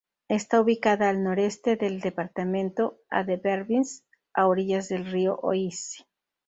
[0.29, 6.07] Está ubicada al noreste del departamento, a de Vervins, a orillas del río Oise.